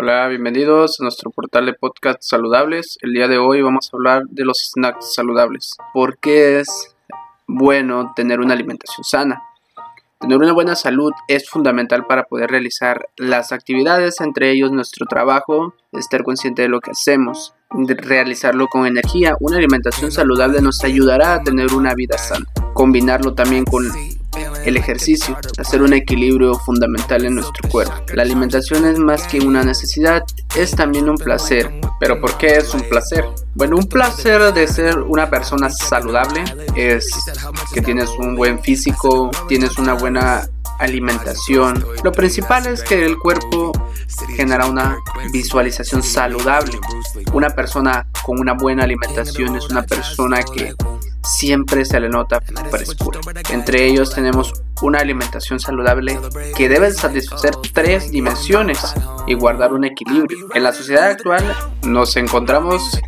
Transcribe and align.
Hola, 0.00 0.28
bienvenidos 0.28 1.00
a 1.00 1.02
nuestro 1.02 1.32
portal 1.32 1.66
de 1.66 1.72
podcast 1.72 2.22
saludables. 2.22 2.98
El 3.02 3.14
día 3.14 3.26
de 3.26 3.36
hoy 3.38 3.62
vamos 3.62 3.90
a 3.92 3.96
hablar 3.96 4.22
de 4.28 4.44
los 4.44 4.70
snacks 4.70 5.12
saludables. 5.12 5.76
¿Por 5.92 6.18
qué 6.18 6.60
es 6.60 6.94
bueno 7.48 8.12
tener 8.14 8.38
una 8.38 8.54
alimentación 8.54 9.02
sana? 9.02 9.42
Tener 10.20 10.38
una 10.38 10.52
buena 10.52 10.76
salud 10.76 11.10
es 11.26 11.50
fundamental 11.50 12.06
para 12.06 12.22
poder 12.22 12.48
realizar 12.48 13.08
las 13.16 13.50
actividades, 13.50 14.20
entre 14.20 14.52
ellos 14.52 14.70
nuestro 14.70 15.04
trabajo, 15.06 15.74
estar 15.90 16.22
consciente 16.22 16.62
de 16.62 16.68
lo 16.68 16.78
que 16.80 16.92
hacemos, 16.92 17.54
realizarlo 17.72 18.68
con 18.68 18.86
energía. 18.86 19.34
Una 19.40 19.56
alimentación 19.56 20.12
saludable 20.12 20.62
nos 20.62 20.84
ayudará 20.84 21.34
a 21.34 21.42
tener 21.42 21.74
una 21.74 21.94
vida 21.94 22.18
sana. 22.18 22.46
Combinarlo 22.72 23.34
también 23.34 23.64
con 23.64 23.82
el 24.64 24.76
ejercicio, 24.76 25.36
hacer 25.58 25.82
un 25.82 25.92
equilibrio 25.92 26.54
fundamental 26.54 27.24
en 27.24 27.36
nuestro 27.36 27.68
cuerpo. 27.68 27.94
La 28.14 28.22
alimentación 28.22 28.86
es 28.86 28.98
más 28.98 29.26
que 29.26 29.40
una 29.40 29.62
necesidad, 29.62 30.22
es 30.56 30.72
también 30.72 31.08
un 31.08 31.16
placer. 31.16 31.70
¿Pero 32.00 32.20
por 32.20 32.36
qué 32.38 32.56
es 32.56 32.72
un 32.74 32.82
placer? 32.82 33.24
Bueno, 33.54 33.76
un 33.76 33.86
placer 33.86 34.52
de 34.52 34.66
ser 34.68 34.98
una 34.98 35.28
persona 35.28 35.68
saludable 35.70 36.44
es 36.76 37.08
que 37.74 37.82
tienes 37.82 38.08
un 38.18 38.36
buen 38.36 38.62
físico, 38.62 39.30
tienes 39.48 39.78
una 39.78 39.94
buena 39.94 40.48
alimentación. 40.78 41.84
Lo 42.04 42.12
principal 42.12 42.66
es 42.66 42.82
que 42.82 43.04
el 43.04 43.18
cuerpo 43.18 43.72
genera 44.36 44.66
una 44.66 44.96
visualización 45.32 46.02
saludable. 46.02 46.78
Una 47.32 47.50
persona 47.50 48.06
con 48.24 48.38
una 48.38 48.54
buena 48.54 48.84
alimentación 48.84 49.56
es 49.56 49.68
una 49.68 49.82
persona 49.82 50.42
que 50.42 50.74
siempre 51.28 51.84
se 51.84 52.00
le 52.00 52.08
nota 52.08 52.40
frescura. 52.70 53.20
Entre 53.50 53.86
ellos 53.86 54.14
tenemos 54.14 54.52
una 54.82 54.98
alimentación 54.98 55.58
saludable 55.60 56.18
que 56.56 56.68
debe 56.68 56.90
satisfacer 56.92 57.54
tres 57.72 58.10
dimensiones 58.10 58.94
y 59.26 59.34
guardar 59.34 59.72
un 59.72 59.84
equilibrio. 59.84 60.48
En 60.54 60.62
la 60.62 60.72
sociedad 60.72 61.10
actual 61.10 61.44
nos 61.82 62.16
encontramos 62.16 62.98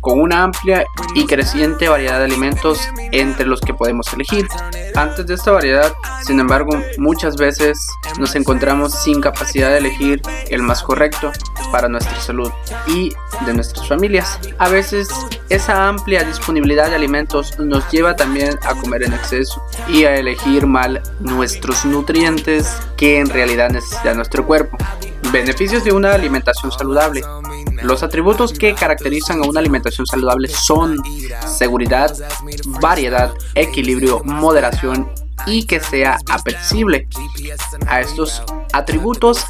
con 0.00 0.20
una 0.20 0.42
amplia 0.42 0.84
y 1.14 1.26
creciente 1.26 1.88
variedad 1.88 2.18
de 2.18 2.24
alimentos 2.24 2.80
entre 3.12 3.46
los 3.46 3.60
que 3.60 3.74
podemos 3.74 4.12
elegir. 4.12 4.46
Antes 4.94 5.26
de 5.26 5.34
esta 5.34 5.52
variedad, 5.52 5.92
sin 6.22 6.40
embargo, 6.40 6.80
muchas 6.98 7.36
veces 7.36 7.78
nos 8.18 8.34
encontramos 8.36 8.94
sin 8.94 9.20
capacidad 9.20 9.70
de 9.70 9.78
elegir 9.78 10.22
el 10.48 10.62
más 10.62 10.82
correcto 10.82 11.32
para 11.70 11.88
nuestra 11.88 12.20
salud 12.20 12.50
y 12.86 13.12
de 13.46 13.54
nuestras 13.54 13.86
familias. 13.88 14.38
A 14.58 14.68
veces 14.68 15.08
esa 15.48 15.88
amplia 15.88 16.24
disponibilidad 16.24 16.88
de 16.88 16.96
alimentos 16.96 17.58
nos 17.58 17.90
lleva 17.90 18.16
también 18.16 18.58
a 18.62 18.74
comer 18.74 19.04
en 19.04 19.14
exceso 19.14 19.62
y 19.88 20.04
a 20.04 20.16
elegir 20.16 20.66
mal 20.66 21.02
nuestros 21.20 21.84
nutrientes 21.84 22.68
que 22.96 23.18
en 23.18 23.28
realidad 23.28 23.70
necesita 23.70 24.14
nuestro 24.14 24.46
cuerpo. 24.46 24.76
Beneficios 25.32 25.84
de 25.84 25.92
una 25.92 26.12
alimentación 26.12 26.72
saludable. 26.72 27.22
Los 27.82 28.02
atributos 28.02 28.52
que 28.52 28.74
caracterizan 28.74 29.42
a 29.42 29.46
una 29.46 29.60
alimentación 29.60 30.06
saludable 30.06 30.48
son 30.48 31.00
seguridad, 31.46 32.16
variedad, 32.80 33.32
equilibrio, 33.54 34.22
moderación 34.24 35.08
y 35.46 35.66
que 35.66 35.80
sea 35.80 36.18
apetecible. 36.28 37.08
A 37.86 38.00
estos 38.00 38.42
atributos 38.72 39.44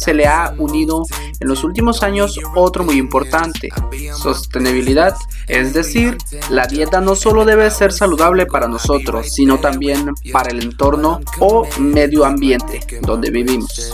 se 0.00 0.14
le 0.14 0.26
ha 0.26 0.54
unido 0.58 1.04
en 1.40 1.48
los 1.48 1.64
últimos 1.64 2.02
años 2.02 2.38
otro 2.54 2.84
muy 2.84 2.96
importante, 2.96 3.68
sostenibilidad, 4.14 5.14
es 5.46 5.72
decir, 5.74 6.18
la 6.50 6.66
dieta 6.66 7.00
no 7.00 7.14
solo 7.14 7.44
debe 7.44 7.70
ser 7.70 7.92
saludable 7.92 8.46
para 8.46 8.68
nosotros, 8.68 9.32
sino 9.32 9.58
también 9.58 10.12
para 10.32 10.50
el 10.50 10.62
entorno 10.62 11.20
o 11.40 11.66
medio 11.78 12.24
ambiente 12.24 12.80
donde 13.02 13.30
vivimos. 13.30 13.92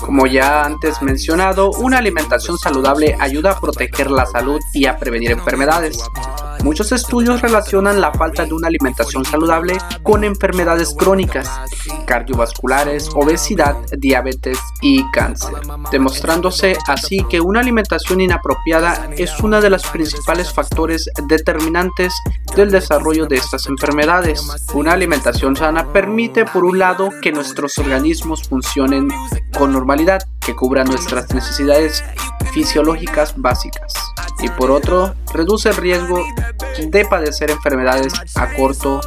Como 0.00 0.26
ya 0.26 0.64
antes 0.64 1.00
mencionado, 1.00 1.70
una 1.70 1.98
alimentación 1.98 2.58
saludable 2.58 3.16
ayuda 3.18 3.52
a 3.52 3.60
proteger 3.60 4.10
la 4.10 4.26
salud 4.26 4.60
y 4.74 4.86
a 4.86 4.98
prevenir 4.98 5.30
enfermedades. 5.30 5.98
Muchos 6.66 6.90
estudios 6.90 7.42
relacionan 7.42 8.00
la 8.00 8.10
falta 8.12 8.44
de 8.44 8.52
una 8.52 8.66
alimentación 8.66 9.24
saludable 9.24 9.78
con 10.02 10.24
enfermedades 10.24 10.96
crónicas, 10.98 11.48
cardiovasculares, 12.06 13.08
obesidad, 13.14 13.76
diabetes 13.96 14.58
y 14.82 15.08
cáncer, 15.12 15.54
demostrándose 15.92 16.76
así 16.88 17.24
que 17.30 17.40
una 17.40 17.60
alimentación 17.60 18.20
inapropiada 18.20 19.08
es 19.16 19.38
uno 19.38 19.60
de 19.60 19.70
los 19.70 19.86
principales 19.86 20.52
factores 20.52 21.08
determinantes 21.28 22.12
del 22.56 22.72
desarrollo 22.72 23.26
de 23.26 23.36
estas 23.36 23.68
enfermedades. 23.68 24.44
Una 24.74 24.94
alimentación 24.94 25.54
sana 25.54 25.92
permite, 25.92 26.46
por 26.46 26.64
un 26.64 26.80
lado, 26.80 27.10
que 27.22 27.30
nuestros 27.30 27.78
organismos 27.78 28.42
funcionen 28.42 29.08
con 29.56 29.72
normalidad, 29.72 30.18
que 30.40 30.56
cubran 30.56 30.88
nuestras 30.88 31.32
necesidades 31.32 32.02
fisiológicas 32.52 33.34
básicas 33.36 33.92
y 34.40 34.48
por 34.50 34.70
otro 34.70 35.14
reduce 35.32 35.70
el 35.70 35.76
riesgo 35.76 36.24
de 36.78 37.04
padecer 37.04 37.50
enfermedades 37.50 38.12
a 38.34 38.52
corto 38.54 39.00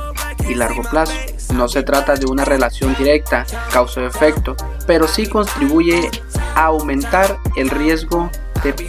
y 0.48 0.56
largo 0.56 0.84
plazo. 0.84 1.14
No 1.54 1.68
se 1.68 1.84
trata 1.84 2.16
de 2.16 2.26
una 2.26 2.46
relación 2.46 2.96
directa, 2.96 3.46
causa-efecto, 3.72 4.56
pero 4.88 5.08
sí 5.08 5.28
contribuye 5.28 6.10
a 6.56 6.66
aumentar 6.66 7.38
el 7.56 7.70
riesgo 7.70 8.30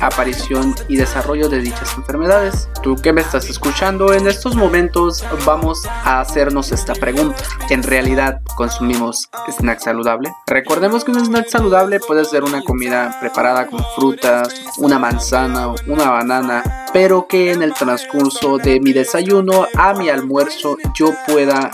aparición 0.01 0.75
y 0.89 0.97
desarrollo 0.97 1.49
de 1.49 1.61
dichas 1.61 1.95
enfermedades. 1.97 2.69
Tú 2.83 2.97
que 2.97 3.13
me 3.13 3.21
estás 3.21 3.49
escuchando, 3.49 4.13
en 4.13 4.27
estos 4.27 4.57
momentos 4.57 5.25
vamos 5.45 5.87
a 5.87 6.21
hacernos 6.21 6.73
esta 6.73 6.95
pregunta. 6.95 7.43
¿En 7.71 7.83
realidad 7.83 8.41
consumimos 8.57 9.29
snack 9.49 9.81
saludable? 9.81 10.33
Recordemos 10.47 11.05
que 11.05 11.13
un 11.13 11.21
snack 11.21 11.49
saludable 11.49 12.01
puede 12.01 12.25
ser 12.25 12.45
una 12.45 12.63
comida 12.63 13.17
preparada 13.21 13.67
con 13.67 13.85
frutas, 13.95 14.55
una 14.79 14.99
manzana, 14.99 15.75
una 15.87 16.11
banana, 16.11 16.87
pero 16.93 17.27
que 17.29 17.53
en 17.53 17.63
el 17.63 17.75
transcurso 17.75 18.59
de 18.59 18.81
mi 18.81 18.93
desayuno 18.93 19.67
a 19.77 19.95
mi 19.95 20.09
almuerzo 20.09 20.77
yo 20.95 21.13
pueda 21.27 21.71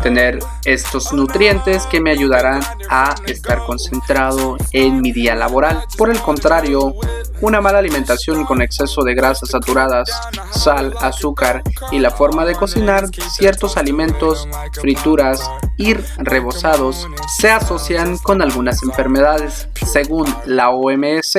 tener 0.00 0.38
estos 0.64 1.12
nutrientes 1.12 1.86
que 1.86 2.00
me 2.00 2.10
ayudarán 2.10 2.62
a 2.88 3.14
estar 3.26 3.58
concentrado 3.64 4.56
en 4.72 5.00
mi 5.00 5.12
día 5.12 5.34
laboral. 5.34 5.84
Por 5.96 6.10
el 6.10 6.20
contrario, 6.20 6.94
una 7.40 7.60
mala 7.60 7.78
alimentación 7.78 8.44
con 8.44 8.60
exceso 8.62 9.02
de 9.02 9.14
grasas 9.14 9.50
saturadas, 9.50 10.10
sal, 10.50 10.94
azúcar 11.00 11.62
y 11.90 11.98
la 11.98 12.10
forma 12.10 12.44
de 12.44 12.54
cocinar 12.54 13.08
ciertos 13.08 13.76
alimentos, 13.76 14.46
frituras 14.72 15.50
y 15.76 15.94
rebozados 16.18 17.08
se 17.38 17.50
asocian 17.50 18.18
con 18.18 18.42
algunas 18.42 18.82
enfermedades. 18.82 19.68
Según 19.86 20.26
la 20.44 20.70
OMS, 20.70 21.36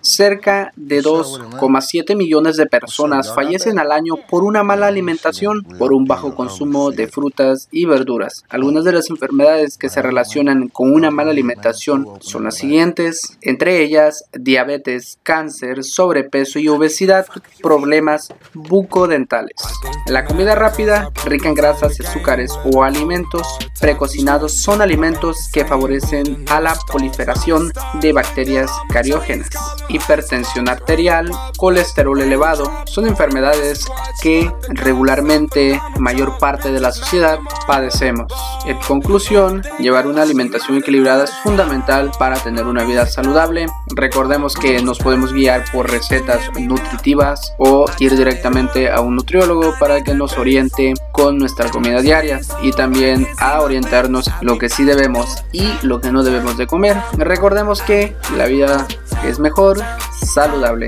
Cerca 0.00 0.72
de 0.76 1.02
2,7 1.02 2.16
millones 2.16 2.56
de 2.56 2.66
personas 2.66 3.34
fallecen 3.34 3.78
al 3.78 3.92
año 3.92 4.14
por 4.28 4.44
una 4.44 4.62
mala 4.62 4.86
alimentación, 4.86 5.62
por 5.78 5.92
un 5.92 6.04
bajo 6.04 6.34
consumo 6.34 6.90
de 6.90 7.08
frutas 7.08 7.68
y 7.70 7.84
verduras. 7.84 8.44
Algunas 8.48 8.84
de 8.84 8.92
las 8.92 9.10
enfermedades 9.10 9.76
que 9.76 9.88
se 9.88 10.02
relacionan 10.02 10.68
con 10.68 10.92
una 10.92 11.10
mala 11.10 11.30
alimentación 11.30 12.06
son 12.20 12.44
las 12.44 12.56
siguientes, 12.56 13.38
entre 13.42 13.82
ellas 13.82 14.24
diabetes, 14.32 15.18
cáncer, 15.22 15.84
sobrepeso 15.84 16.58
y 16.58 16.68
obesidad, 16.68 17.26
problemas 17.60 18.32
bucodentales. 18.54 19.56
La 20.06 20.24
comida 20.24 20.54
rápida, 20.54 21.10
rica 21.24 21.48
en 21.48 21.54
grasas 21.54 21.98
y 21.98 22.04
azúcares 22.04 22.52
o 22.72 22.82
alimentos 22.82 23.46
precocinados 23.80 24.54
son 24.54 24.80
alimentos 24.80 25.48
que 25.52 25.64
favorecen 25.64 26.44
a 26.50 26.60
la 26.60 26.76
proliferación 26.86 27.72
de 28.00 28.12
bacterias 28.12 28.70
cariógenas 28.90 29.48
hipertensión 29.88 30.68
arterial, 30.68 31.30
colesterol 31.56 32.20
elevado. 32.20 32.70
Son 32.86 33.06
enfermedades 33.06 33.86
que 34.22 34.52
regularmente 34.68 35.80
mayor 35.98 36.38
parte 36.38 36.72
de 36.72 36.80
la 36.80 36.92
sociedad 36.92 37.38
padecemos. 37.66 38.32
En 38.66 38.78
conclusión, 38.78 39.62
llevar 39.78 40.06
una 40.06 40.22
alimentación 40.22 40.78
equilibrada 40.78 41.24
es 41.24 41.32
fundamental 41.42 42.12
para 42.18 42.36
tener 42.36 42.66
una 42.66 42.84
vida 42.84 43.06
saludable. 43.06 43.66
Recordemos 43.94 44.54
que 44.54 44.82
nos 44.82 44.98
podemos 44.98 45.32
guiar 45.32 45.64
por 45.72 45.90
recetas 45.90 46.40
nutritivas 46.58 47.52
o 47.58 47.86
ir 47.98 48.16
directamente 48.16 48.90
a 48.90 49.00
un 49.00 49.16
nutriólogo 49.16 49.74
para 49.78 50.02
que 50.02 50.14
nos 50.14 50.38
oriente 50.38 50.94
con 51.12 51.38
nuestra 51.38 51.70
comida 51.70 52.00
diaria 52.00 52.40
y 52.62 52.72
también 52.72 53.26
a 53.38 53.60
orientarnos 53.60 54.30
lo 54.40 54.58
que 54.58 54.68
sí 54.68 54.84
debemos 54.84 55.44
y 55.52 55.68
lo 55.82 56.00
que 56.00 56.12
no 56.12 56.22
debemos 56.22 56.56
de 56.56 56.66
comer. 56.66 56.96
Recordemos 57.16 57.82
que 57.82 58.16
la 58.36 58.46
vida 58.46 58.86
es 59.24 59.38
mejor 59.38 59.78
saludable. 60.24 60.86